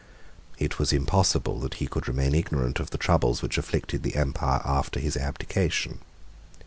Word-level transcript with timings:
It 0.57 0.79
was 0.79 0.91
impossible 0.91 1.59
that 1.59 1.75
he 1.75 1.85
could 1.85 2.07
remain 2.07 2.33
ignorant 2.33 2.79
of 2.79 2.89
the 2.89 2.97
troubles 2.97 3.43
which 3.43 3.59
afflicted 3.59 4.01
the 4.01 4.15
empire 4.15 4.63
after 4.65 4.99
his 4.99 5.15
abdication. 5.15 5.99